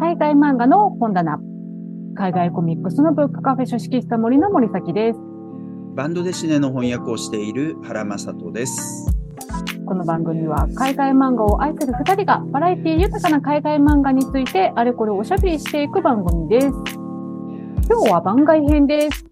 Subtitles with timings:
[0.00, 1.40] 海外漫画の本棚。
[2.14, 5.18] 海外コミックスのブックカフェ書式した森の森崎です。
[5.96, 9.12] バンドデシネの翻訳をしている原正人です。
[9.84, 16.68] この番組は海外漫画を愛する二人がバラエティ豊かな海外漫画についてあれこれおしゃべりしていく番組です。
[17.88, 19.27] 今日は番外編です。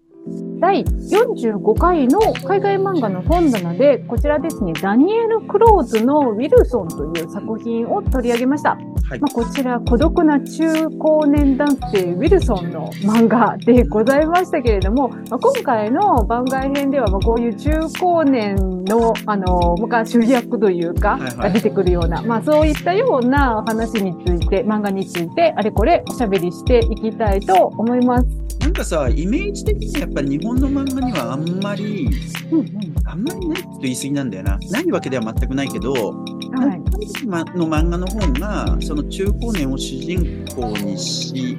[0.59, 8.71] 第45回の海外漫画の本棚で、こちらですね、ダニエル・クローズのウィルソンという作品を取り上げました。
[8.71, 28.46] はいまあ、こちら、孤独な中高年男性ウィルソンの漫画でございましたけれども、まあ、今回の番外編では、まあ、こういう中高年の、あの、昔主役というか、はいはいが出てくるような、まあそういったような話について、漫画について、あれこれおしゃべりしていきたいと思います。
[28.67, 32.09] なんかさ、イメージ的にやっぱり日本の漫画にはあんまり、
[32.51, 32.67] うんうん
[33.05, 34.59] あんまりないと言い過ぎなんだよな。
[34.69, 37.25] ないわけでは全くないけど、はい。
[37.25, 41.57] まの漫画の方が、その中高年を主人公にし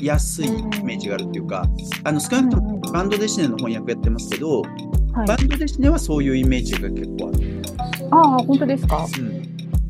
[0.00, 0.50] やすいイ
[0.82, 1.68] メージがあるっていうか、
[2.04, 7.62] あの少なくともバンドデシネの翻訳やってますけど、はいバンドデシネはそういうイメージが結構ある。
[8.10, 9.06] ああ、本当ですか？
[9.18, 9.33] うん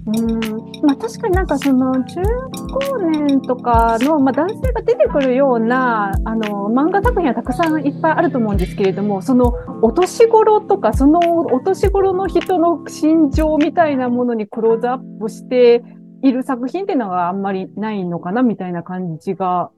[0.07, 0.87] うん。
[0.87, 2.21] まあ確かになんかその中
[2.73, 15.83] 高年とかの、まあ男性が出てくるような、あの、漫画作品はたくさんいっぱいあると思うんですけれども、そのお年頃とか、そのお年頃の人の心情みたいなものにクローズアップして
[16.23, 19.71] いる作品っていうのがあんまりないのかなみたいな感じが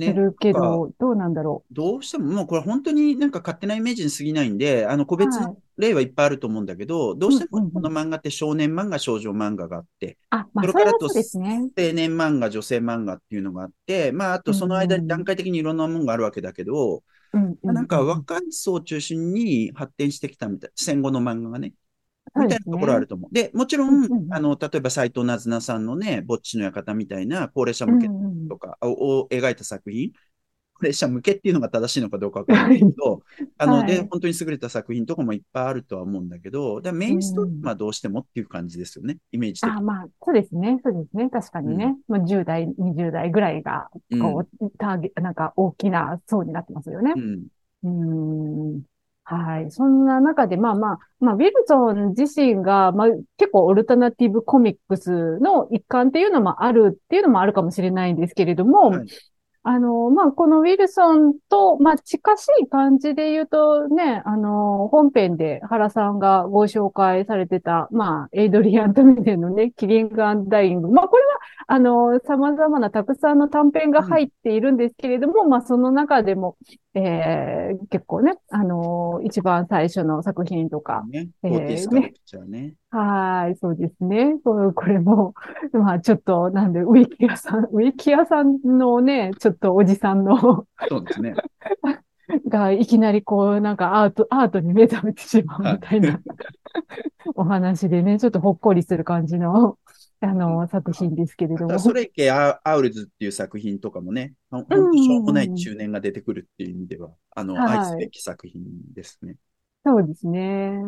[0.00, 5.18] すね、るけど、どうなんだろどうしても、もうこれ本当になんか勝手なイメージに過ぎないんで、あの個う。
[5.18, 5.46] 別はい。
[5.46, 7.72] の例はいっぱいあると思うんだけど、どうしてうんうんうん。
[7.72, 11.06] もこの漫画って少年漫画、少女漫画があって、あ、まあそれからと。
[11.06, 21.74] 青年漫画、女性漫画っていうのがあって、まああとその間に段階的にいろんなものがあるわけだけど、うんうなんか若い層を中心に発展してきたみたい、戦後の漫画がね
[22.36, 23.34] みたいなところあると思う。
[23.34, 30.12] で、もちろんうんうんう、んあの、例えば斎藤なずなさんのね、ぼっちの館みたいな高齢者向けうんうんとかをを描いた作品、
[30.74, 33.22] 高齢者向けっていうのが正しいのかどうかわからないけど、
[33.58, 39.76] あの、で、はい本当に優れた作品とかもいっぱいあるとは思うんだけど、でメインストリームはどうしてもっていう感じですよね、イメージ的に。
[39.78, 40.80] あ、まあ、そうですね。
[40.84, 41.28] そうですね。
[41.30, 41.96] 確かにね。
[42.06, 43.88] まあ、10代、20代ぐらいが、
[44.20, 47.20] こう、ターゲなんか大きな層になってますよねう。
[47.20, 47.46] ん。
[47.82, 48.82] うーん。
[49.30, 49.70] はい。
[49.70, 59.06] そんな中で、まあまあ、まあ、ウィルソン自身が、まあ、結構オルタナティブコミックスの一環っていうのもあるっていうのもあるかもしれないんですけれども、はい
[59.70, 70.88] あの、まあ、このウィルソンと、まあ、近しい感じで言うとね、あの、本編で原さんがご紹介されてた、まあ、エイドリアン・トミネのね、キリング・アンダイング。
[70.88, 71.28] まあ、これは、
[71.66, 76.56] あの、様々なたくさんの短編が入っているんですけれども、まあ、その中でも、
[76.94, 82.14] えー、結構ね、あの、一番最初の作品とか、ね、えーね。
[82.90, 84.38] はい、そうですね。
[84.42, 85.34] ここれも、
[85.72, 91.34] まあちょっと、なんで、ウィキ屋さん、 ウィキ屋さんのね、ちょっとおじさんの、そうですね。
[92.48, 96.20] がいきなりこう、なんかアート、アートに目覚めてしまうみたいな
[97.34, 99.78] お話でね、ちょっとほっこりする感じの、
[100.20, 101.78] あの、作品ですけれども。
[101.78, 108.62] それいけアアウルズっていう作品とかもね、本当しょうもない中年が出てくるっていう意味では、あの、はい愛すべき作品
[108.92, 109.36] ですね。
[109.84, 110.82] そうですね。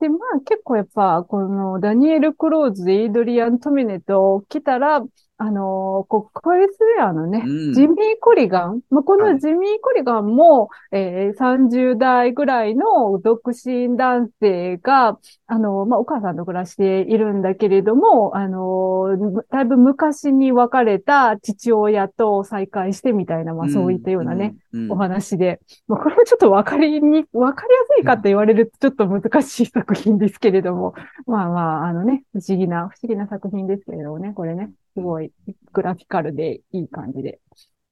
[0.00, 5.02] で、まあ結構やっぱ、このダニエル・クローズ、イードリアン・トミネと来たら、
[5.42, 7.72] あのこう、コウェアのね、うん。
[7.72, 8.82] ジミー・コリガン？
[8.90, 9.32] まあ、こはい。
[9.32, 24.92] のジミー・コリガンも、えー30代ぐらいの独身男性が、あの、まあ、お母さんと暮らしているんだけれども、あの、だいぶ昔に別れた父親と再会してみたいな、まあ、そういったようなね、、うんうん。
[24.92, 30.92] お話で、まあ、これもちょっとわかりに、わかりやすいかって言われるとちょっと難しい作品ですけれども、
[31.26, 35.32] まあまあ、あのね、不思議な、不思議な作品ですけれどもね、これね、すごい
[35.72, 37.40] グラフィカルでいい感じで、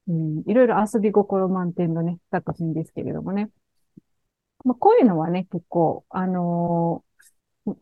[0.08, 3.50] うん、いろいろ遊び心満点のね、作品ですけれどもね。
[4.64, 7.08] まあ、こういうのはね、結構、あのー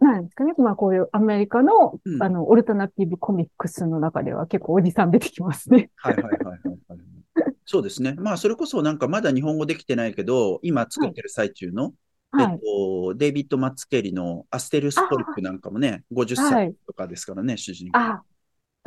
[0.00, 0.53] なんですかね。
[0.59, 5.91] まあ、こういうアメリカの、うんあの、オルタナティブコミックスの中では結構おじさん出てきますね。
[5.97, 6.58] はいはいはいはい
[6.88, 7.56] はい。
[7.64, 8.14] そうですね。
[8.14, 11.93] まあ、それこそなんかまだ日本語できてないけど、今作ってる最中の、
[12.31, 12.52] はい。
[12.52, 17.99] えっと、デイビッド・マッツ・ケリのアステルス・ポリップなんかもね、50はい歳とかですからね、主人公。
[17.99, 18.23] あ、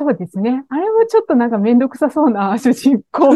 [0.00, 0.64] そうですね。
[0.70, 3.34] あれもちょっとなんかめんどくさそうな 主人公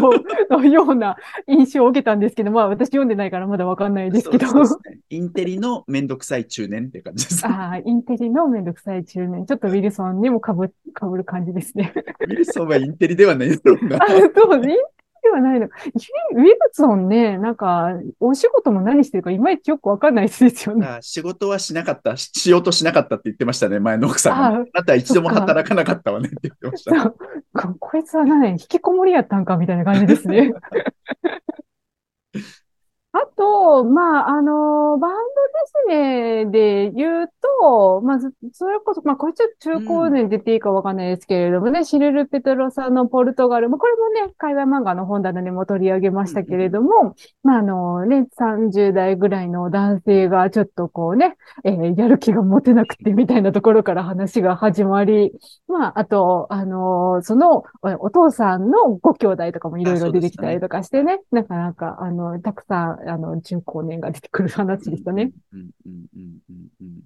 [0.49, 1.17] のような
[1.47, 4.47] 印象を受けたんですけど、まあ私読んでないからまだわかんないですけど。
[4.47, 5.01] そうそうですね。
[5.11, 7.47] インテリのめんどくさい中年って感じです。
[7.47, 9.45] ああ、インテリのめんどくさい中年。
[9.45, 11.93] ちょっとウィルソンにもかぶ、かぶる感じですね。
[12.21, 14.07] ウィルソンはインテリではないだろうなあ。
[14.35, 14.79] そうね。
[15.25, 15.67] ではないの。
[15.67, 17.89] ウィルソンね、なんか、
[18.21, 20.87] お仕事も何してるかいまいちよくわかんないですよね。
[20.87, 24.47] あ仕事はしなかった、ししようとしなかったって言ってましたね、前の奥さんが。
[24.47, 27.03] ああなたは一度も働かなかったわねって言ってました。
[27.03, 27.17] そう
[27.55, 30.53] ここいつは何引きこもりやったんかみたいな感じですね。
[33.17, 35.27] あと、まあ、あの、バンドで
[35.67, 37.29] すねで言う
[37.61, 47.15] と、まあ、そそれこそ、まあ、これちょっと中高年っていいかわかんないですけれどもね、シルル・ペトロさんのポルトガル、まあ、これもね、海外漫画の本棚でも取り上げましたけれども、
[47.45, 55.31] まあ、あのね、30代ぐらいの男性がちょっとこうね、えーやる気が持てなくてみたいなところから話が始まり、
[55.69, 65.33] まあ、あと、あのその、おお父さんのご兄弟とかもいろいろ出てきたりとかしてね、なかなか、あの、たくさん、あの、中高年が出てくる話でしたね。
[65.53, 67.01] うんうんうんうんうん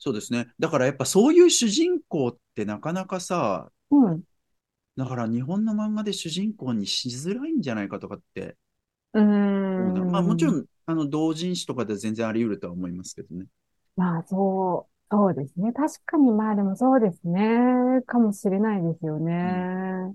[0.00, 0.48] そうですね。
[0.58, 4.24] だからやっぱそういう主人公ってなかなかさ、うん。
[4.96, 8.56] だから日本の漫画で主人公にしづらいんじゃないかとかって
[9.14, 13.46] うんまあもちろん、あの、同人誌とかで全然あり得るとは思いますけどね。
[13.96, 15.72] まあ、そう、そうですね。
[15.72, 18.02] 確かに、まあでもそうですね。
[18.06, 20.14] かもしれないですよね。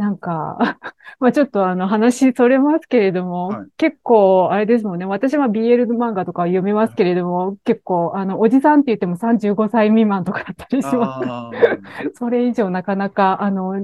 [0.00, 0.56] なんか、
[1.20, 5.04] まあちょっとあの話それますけれども、はい結構あれですもんね。
[5.04, 12.12] 私は BL 漫画とか読みますけれども、結構あの、おじさんって言っても35歳未満とかだったりします。
[12.18, 13.74] それ以上なかなか、あの、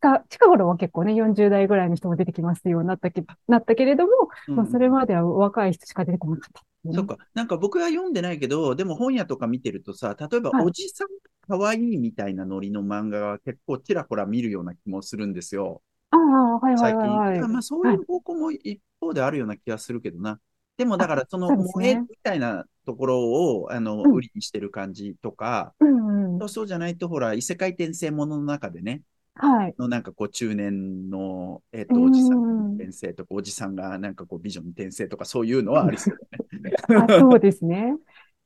[0.00, 4.10] 近、近頃は結構ね、40代ぐらいの人も出てきますようになったけ、なったけれども、
[4.54, 7.18] まあそれまでは若い人しか出てこなかったね、そっか。
[7.34, 11.08] なんか僕は読んでないけど、でも本屋とか見てるとさ、例えばはいおじさん
[11.46, 15.82] かわいいみたいなノリの漫画が結構ちらほら見るような気もするんですよ。
[16.10, 17.20] ああ、はいはい最近。
[17.20, 17.38] はいはい。
[17.38, 20.40] だからまあそういう方向も一方であるような気がするけどな。
[20.76, 23.22] でもだからその萌えみたいなところ
[23.60, 26.48] を、あの、うん売りにしてる感じとか、うんうん。
[26.48, 29.02] そうじゃないとほら、異世界転生ものの中でね、
[29.38, 29.74] はい。
[29.78, 36.18] のなんかこう中年の、えっ、と、うんおじさんに転生とか、おじさんがなんかこう美女に転生とかそういうのはありそう
[36.52, 36.72] だね。
[37.16, 37.96] あ、そうですね。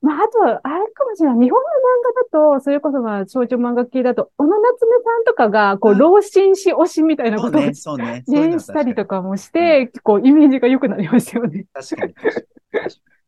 [0.02, 1.38] まあ、あと、あれかもしれない。
[1.38, 8.58] 日本の漫画だと、それこそまあ、少女漫画系だと、小野夏目さんとかが、こう、うん老人誌推しみたいなことをそうね、そうね。
[8.58, 11.60] したりと確かかもして、結構イメージが良くなりましたよね。
[11.60, 11.64] に。
[11.72, 12.14] 確かに。
[12.14, 13.21] 確かに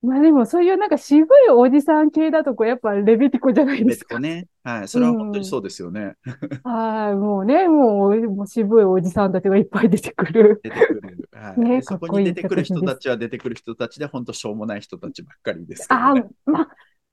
[0.00, 4.20] まあでも、そういうなんか渋いおじさん系だと、こう、やっぱレベティコじゃないですか。
[4.20, 4.46] ね。
[4.62, 4.88] はい。
[4.88, 6.14] それは本当にそうですよね。
[6.62, 10.60] はい、もうね、もう、もう渋いおじさんたちがいっぱい出てくる。
[10.62, 11.28] 出てくる。
[11.32, 11.60] はい。
[11.60, 16.24] ねでそこに出てくる人たちは出てくる人たちで、本当しょうもない人たちばっかりですけどあね。
[16.46, 16.68] まあ、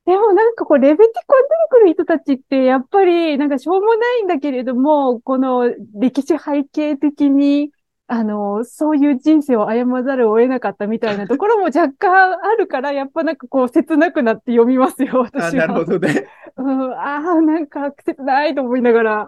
[0.06, 7.72] でもなんかこう、レベティコに出てくる人たちって、やっぱり、なんかしょうもないんだけれども、この歴史背景的に、
[8.08, 15.66] あの、そういう人生を歩まざるを得なかったみたいなところも若干あるから、やっぱなんかこう、切なくなって読みますよ、あ、私は。
[15.68, 16.28] なるほどね。
[16.58, 19.28] うん、ああ、なんか切ないと思いながら。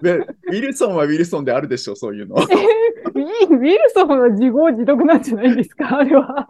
[0.00, 2.36] でウィルソンはウィルソンであるでしょう、そういうの。
[2.38, 3.08] えー
[3.50, 6.48] ウィルソンは自業自得なんじゃないですか、あれは。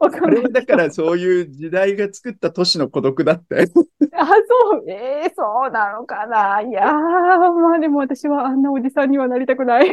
[0.00, 0.36] わ かこんない。
[0.36, 3.56] れはだからそういう時代が作った都市の孤独だって。
[4.12, 6.60] あ、そう、ええそうなのかな。
[6.62, 9.88] いやー、まあでも私はあんなおじさんにはなりたくない。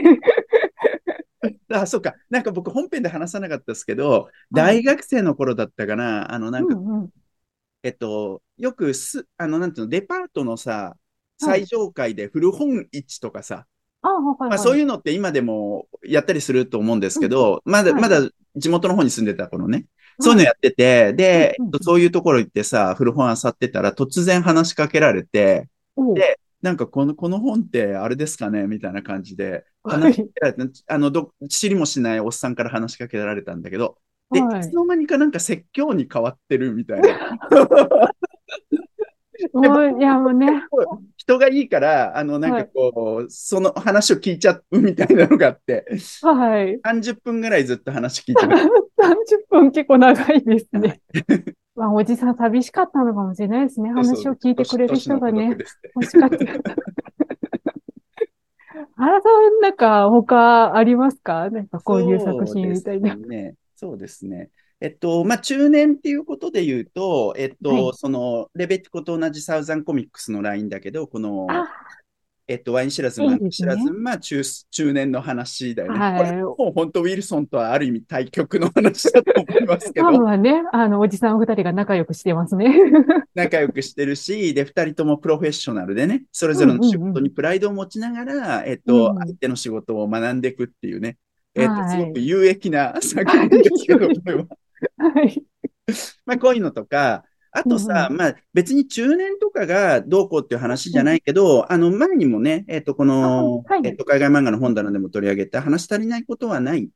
[1.81, 2.15] あ、そうか。
[2.29, 6.33] なんか僕本編で話さなかったですけど、大学生の頃だったかな。
[6.33, 7.09] あの、なんか、うんうん。
[7.83, 10.95] えっと、よくす、あの、なんていうの、デパートのさ、
[11.39, 13.65] 最上階で古本市とかさ、
[14.01, 18.01] あ、はいまあそういううのって今でもやったりすると思うんですけど、まだ、はい。
[18.01, 18.21] まだ
[18.55, 19.85] 地元の方に住んでた頃ね。
[20.19, 28.67] そういうのやってて、で、そういうところ行ってさ、古本漁ってたら突然話しかけられて、のでなんかこの、この本ってあれですかね？
[28.67, 33.97] みたいな感じで、はい話しかけられて、あの、ど、知りもしないおっさんから話しかけられたんだけど、
[34.31, 37.37] で、はいいつの間にかなんか説教に変わってるみたいな。
[39.51, 40.47] もう、いや、もうね。
[41.17, 45.85] 人がいいから、あの、なんかこう、その話を聞いちゃうみたいなのがあって、
[46.21, 46.79] はい。
[46.79, 48.55] 30分ぐらいずっと話聞いてる。
[49.03, 51.01] 30分結構長いですね。
[51.75, 53.89] まあ、おじさん寂しかったのかもしれないですね。
[53.89, 55.57] 話を聞いてくれる人がね。
[55.95, 56.37] 欲しかった。
[58.95, 61.49] 原さん、なんか他ありますか？
[61.49, 63.15] なんかこういう作品みたいな。
[63.15, 63.55] そうですね。
[63.75, 64.49] そうですね。
[64.81, 71.69] えっと、まあ、中年っていうことで言うと、えっと、はいその、レベティコと同じサウザンコミックスのラインだけど、この、あ、
[72.47, 75.99] えっと、ワイン知らず、いいワイですねン知らず、まあ、中、中年の話だよね。
[75.99, 82.75] はいこれもう本当、ウィルソンとはある意味対極の話だと思いますけまあど、まあね、あの、おじさん二人が仲良くしてますね。
[83.33, 91.17] 仲良くしてるし、で、二人ともプロフェッショナルでね、それぞれの仕うんうんうん事にプライドを持ちながら、えっと、うん相手の仕事を学んでいくっていうね、
[91.55, 94.45] えっと、はいすごく有益な作品ですけど、これは。
[94.97, 95.43] はい。
[96.25, 97.23] まあ、こういうのとか、
[97.53, 106.83] あとさ、うんまあ別に中年とかがどうこうっていう話じゃないけど、あの前にもね、えっ、と、この、あはいえっ、と、海外漫画の本棚でも取り上げた話足りないことはない。
[106.83, 106.89] うん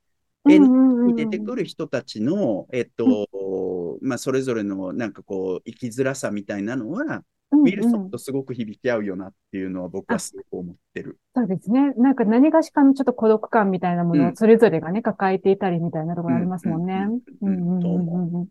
[0.49, 7.21] 絵うんうんに出てくる人たちの、えっ、と、まあそれぞれのなんかこう、生きづらさみたいなのは、うん
[7.51, 11.17] ウィルソうんンとすごく響き合うよなっていうのは僕はすごく思ってる。
[11.33, 11.93] そうですね。
[11.93, 17.07] なんか何がしかのちょっと孤独感みたいなものうんをそれぞれがね、抱えていたりみたいなところありますもんね。
[17.41, 18.47] ううんんうんうんうんうんうん。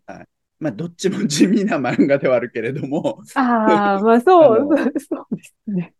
[0.59, 4.67] まあどっちも地味な漫画ではあるけれども、あ あ、まあそう、
[4.99, 5.93] そうですね。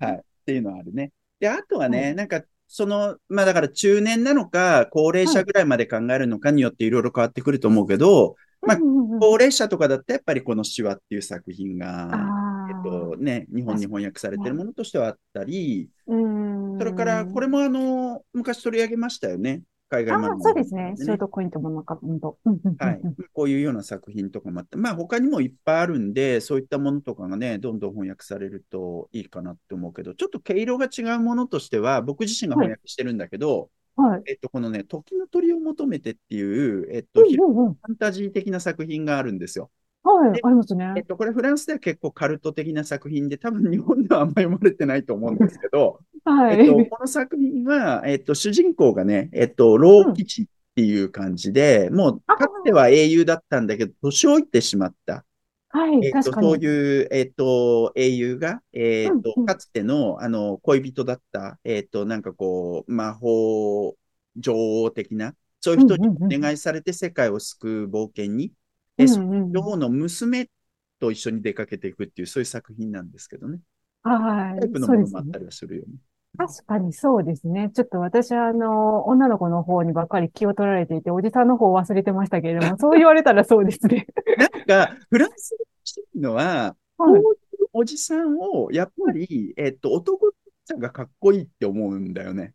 [0.00, 0.14] はい。
[0.16, 1.12] っていうのはあるね。
[1.40, 19.62] で、あとはね、なんか、その、まあだから中年なのか、高齢者ぐらいまで考えるのかによっていろいろ変わってくると思うけど、まあうんうんうん高齢者とかだってやっぱりこの手話っていう作品が、あえっとね、日本に翻訳されてるものとしてはあったり、それからこれもあの、昔取り上げましたよね。
[19.88, 20.94] 海外漫画のそうですね。
[20.96, 22.38] でショートコインともなんか、うんと。
[22.44, 23.00] うんうんうんはい。
[23.32, 34.22] こういうような作品とかもあって、まあ他にもいっぱいあるんで、そういったものとかがね、どんどん翻訳されるといいかなって思うけど、ちょっと毛色が違うものとしては、僕自身が翻訳してるんだけど、はい。
[34.26, 39.70] えっと、このね、時の鳥を求めてっていう、えっと、うんヒうんうんファンタジー的な作品があるんですよ。
[40.02, 41.00] はいで、ありますねえ。
[41.00, 46.58] っと、これフランスでは結構カルト的な作品で、多分日本ではあんまり読まれてないと思うんですけど、はい。
[46.58, 55.24] えっと、この作品は、えっと、主人公がね、えっと、老吉っていう感じで、もう、あかつては英雄だったんだけど、年老いてしまった。
[55.68, 56.32] はい、えっと。
[56.32, 63.96] そういう、えっと、英雄が、えっとうんうん、かつての、あの、恋人だった、えっと、なんかこう、魔法
[64.36, 68.52] 女王的な、そういう人にうんうんうんお願いされて世界を救う冒険に、
[68.98, 70.50] 女王の娘
[70.98, 73.60] と一緒に出かけていくっていう、そういう作品なんですけどね。
[74.02, 74.60] はい。
[74.60, 75.38] タイプのものもあった。
[75.38, 75.94] りはするよね。
[76.36, 77.70] 確かにそうですね。
[77.74, 84.06] ちょっと私はあの、女の子の方にばっかり気を取られていて、おじさんの方を忘れてましたけれども、 そう言われたらそうですね。
[84.38, 87.24] なんか、フランスでしてるのは、こうはいいう
[87.72, 90.32] おじさんを、やっぱり、えっと、男
[90.64, 92.54] さんがかっこいいって思うんだよね。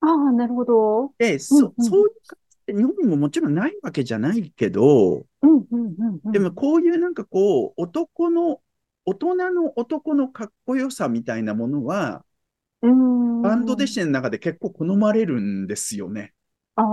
[0.00, 1.12] ああ、なるほど。
[1.18, 6.32] で、うんそ、うんそういう感じって日本にももちろんないわけじゃないけど、うん、うん、うん、うん。
[6.32, 8.60] でもこういうなんかこう、男の、
[9.04, 12.24] 大人の男のかっこよさみたいなものは。
[13.42, 16.32] バンドデシネの中で結構好まれるんですよね。
[16.76, 16.86] ああ、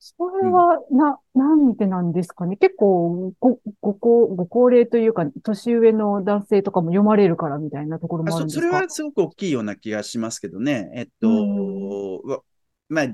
[0.00, 2.56] それは、な、なんでなんですかね？
[2.56, 8.68] 結構、ご、ご高、ご高齢というか、年上の男性とかも読まれるからみたいなところあもあるんですか？
[8.68, 10.90] そそれはすごく大きいような気がしますけどね。
[10.94, 12.42] えっと、わ
[12.88, 13.06] まあ、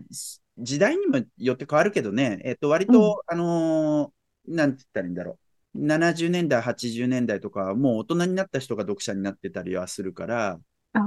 [0.58, 4.14] 時代にもよって変わるけどね、えっと、割と、あのー
[4.46, 5.38] なんて言ったらいいんだろう。
[5.74, 10.58] 70年代、80年代とかはもう大人になった人が読者になってたりはするから。
[10.96, 11.00] そ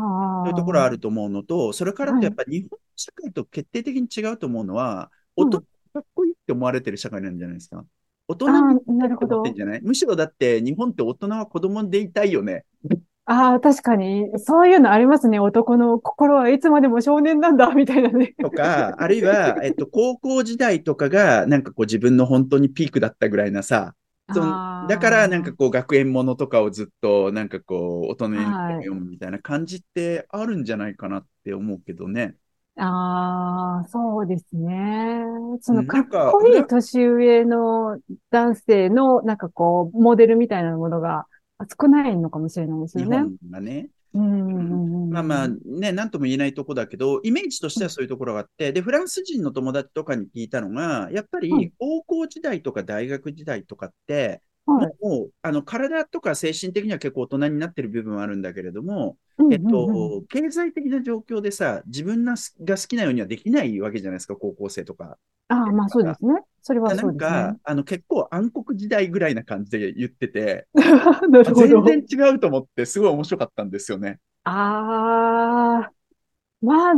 [0.44, 7.86] ういうところあると思うのと、それからとやっぱり日本社会と決定的に違うと思うのは、うん男かっこいいって思われてる社会なんじゃないですか。
[8.28, 9.56] 大人あにあ、なるほど思ってん。
[9.56, 9.82] じゃない？
[9.82, 12.66] むしろだって日本って大人は子供でいたいよね。
[13.26, 15.40] ああ、確かに、そういうのありますね。
[15.40, 18.34] 男の心はいつまでも少年なんだ、みたいなね。
[18.42, 23.96] とか、あるいは、えっと、高校時代とかが、なんかこう自分の本当にピークだったぐらいなさ、
[24.32, 32.38] そのだからなんかこう学園ものとかをずっとなんかこう大人にはい読むみたいな感じってあるんじゃないかなって思うけどね。
[32.80, 35.24] ああ、そうですね。
[35.62, 41.28] そのうんかっこいい年上の男性の、なんかこう、モデルみたいなものが
[41.82, 43.26] 少ないのかもしれないです日よね。
[43.26, 43.90] 本がね。
[45.10, 54.96] まあまあね、なんとも言えないとこだけど、イメージとしてはそういうところがあって、で、フランス人の友達とかに聞いたのが、やっぱはいり高校時代とか大学時代とかって、はい。
[55.02, 65.18] もう、あの、体とか精神的には結構大人になってる部分はあるんだけれども、うんえっと、経済的な状況でさ、自分がすが好きなようにはできないわけじゃないですか、高校生とか。
[65.48, 66.42] ああ、まあそうですね。
[66.62, 70.68] それはなそうんですねか。、あの、結構暗黒時代ぐらいな感じで言ってて。
[71.56, 74.20] 全然違うと思って、すごい面白かったんですよね。
[74.44, 75.94] ああ、
[76.62, 76.94] まあ、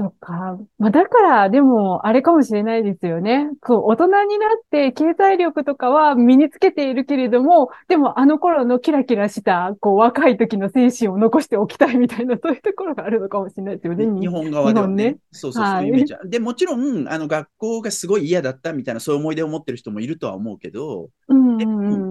[0.00, 0.58] そっか。
[0.78, 3.50] まあ、だから、でも、あれかもしれないですよね。
[3.60, 14.06] こう、大人になって、経済力とかは身につけているけれども、でも、あの頃のキラキラした、こう、若い時の精神を残しておきたいみたいな、そういうところがあるのかもしれないですよね。
[14.20, 15.04] 日本側ではね。
[15.04, 16.20] ねそうそう、はいそういうイメージは。
[16.24, 21.56] で、もちろん、あの、学校がすごい嫌だったみたいな、そういう思い出を持ってる人もいるとは思うけど、うん。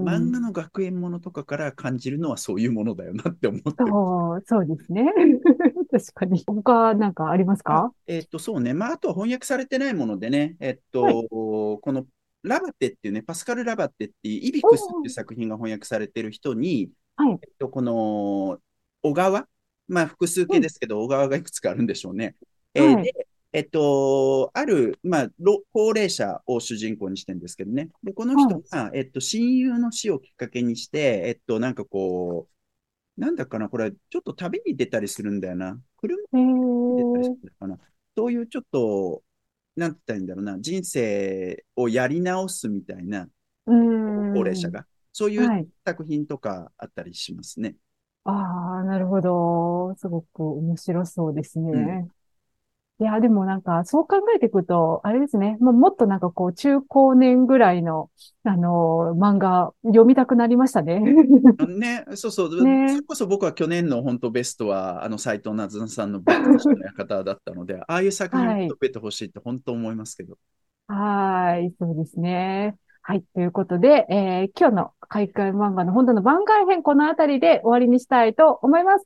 [0.03, 3.75] 漫画の学園ものとかから感じるのはそういうものだよなって思ってる。
[3.87, 5.11] そう、そうですね。
[5.91, 6.43] 確かに。
[6.45, 7.91] 他、なんかありますか？
[8.05, 8.73] えっと、そうね。
[8.73, 11.27] まあ、あとは翻訳されてないものでね、えっと、はい。
[11.29, 12.05] この
[12.43, 17.39] ラバテっていうね、パスカル・ラバテっていう、イビクスっていう作品が翻訳されてる人に、はい。
[17.41, 18.59] えっと、この、
[19.01, 19.47] 小川、
[19.87, 22.35] まあ、複数形ですけど、小川がいくつかあるんでしょうね。
[22.75, 23.03] えーはい。
[23.03, 27.89] で、えっと、ある、まあ、ろ高齢者を主人公にしてるんですけどね。
[28.03, 32.53] で、この人が、えっと、親友の死をきっかけにして、えっと、なんかこう、
[33.19, 35.81] なんだかな、これ、ちょっと旅に出たりするんだよな。
[35.97, 36.27] 車に
[36.97, 37.79] 出たりするのかな。
[38.17, 39.23] そういうちょっと、
[39.75, 43.29] なんて言ったらいいんだろうな、人生をやり直すみたいな、
[44.33, 44.85] 高齢者が。
[45.11, 47.75] そういう作品とかあったりしますね。
[48.23, 49.95] はい、ああ、なるほど。
[49.97, 51.71] すごく面白そうですね。
[51.71, 52.18] うん
[53.01, 55.57] いや、でもなんか、そう考えていくと、あれですね。
[55.61, 58.09] ももっとなんかこう、中高年ぐらいの、
[58.43, 60.99] あのー、漫画、読みたくなりましたね。
[60.99, 62.63] ね、そうそう。
[62.63, 70.37] ね、それこそ僕は去年の本当ベストは、あの、斎藤なずなさんのベストの方だったので、ああいう作品を増えてほしいって本当思いますけど。
[70.87, 72.75] はい、そうですね。
[73.01, 73.23] はい。
[73.33, 79.05] ということで、えー、今日の海外漫画の本棚番外編、このあたりで終わりにしたいと思います。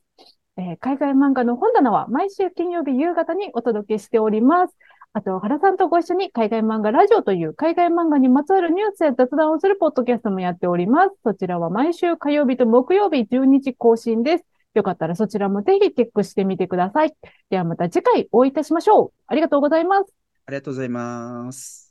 [0.56, 4.76] えー、海外漫画の本棚は毎週金曜日夕方にお届けしております。
[5.12, 11.10] あと、原さんとご一緒に海外漫画ラジオという海外漫画にまつわるニュースや雑談をするポッドキャストもやっております。
[11.22, 14.44] そちらは毎週火曜日と木曜日12時更新です。
[14.74, 17.14] よかったらそちらもぜひチェックしてみてください。
[17.48, 19.12] ではまた次回お会いいたしましょう。
[19.28, 20.12] ありがとうございます。
[20.46, 21.83] ありがとうございます。